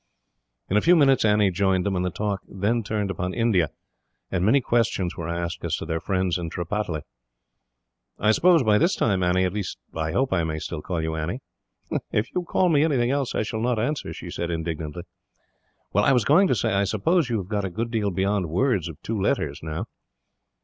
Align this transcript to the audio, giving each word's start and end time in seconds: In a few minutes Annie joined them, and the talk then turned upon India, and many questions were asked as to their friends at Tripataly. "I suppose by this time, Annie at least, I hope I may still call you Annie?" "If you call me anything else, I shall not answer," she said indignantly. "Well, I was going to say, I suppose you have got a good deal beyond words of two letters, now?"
In 0.67 0.77
a 0.77 0.81
few 0.81 0.95
minutes 0.95 1.23
Annie 1.23 1.51
joined 1.51 1.85
them, 1.85 1.95
and 1.95 2.03
the 2.03 2.09
talk 2.09 2.41
then 2.47 2.81
turned 2.81 3.11
upon 3.11 3.35
India, 3.35 3.69
and 4.31 4.43
many 4.43 4.59
questions 4.59 5.15
were 5.15 5.27
asked 5.29 5.63
as 5.63 5.75
to 5.75 5.85
their 5.85 5.99
friends 5.99 6.39
at 6.39 6.49
Tripataly. 6.49 7.03
"I 8.17 8.31
suppose 8.31 8.63
by 8.63 8.79
this 8.79 8.95
time, 8.95 9.21
Annie 9.21 9.43
at 9.45 9.53
least, 9.53 9.77
I 9.93 10.11
hope 10.11 10.33
I 10.33 10.43
may 10.43 10.57
still 10.57 10.81
call 10.81 11.03
you 11.03 11.13
Annie?" 11.13 11.41
"If 12.11 12.33
you 12.33 12.41
call 12.41 12.67
me 12.69 12.83
anything 12.83 13.11
else, 13.11 13.35
I 13.35 13.43
shall 13.43 13.61
not 13.61 13.77
answer," 13.77 14.11
she 14.11 14.31
said 14.31 14.49
indignantly. 14.49 15.03
"Well, 15.93 16.03
I 16.03 16.13
was 16.13 16.25
going 16.25 16.47
to 16.47 16.55
say, 16.55 16.73
I 16.73 16.85
suppose 16.85 17.29
you 17.29 17.37
have 17.37 17.47
got 17.47 17.63
a 17.63 17.69
good 17.69 17.91
deal 17.91 18.09
beyond 18.09 18.49
words 18.49 18.89
of 18.89 18.99
two 19.03 19.21
letters, 19.21 19.59
now?" 19.61 19.85